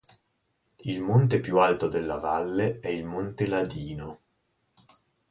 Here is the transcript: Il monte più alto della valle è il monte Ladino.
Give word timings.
Il 0.79 0.99
monte 1.03 1.39
più 1.39 1.59
alto 1.59 1.87
della 1.87 2.17
valle 2.17 2.79
è 2.79 2.87
il 2.87 3.05
monte 3.05 3.45
Ladino. 3.45 4.19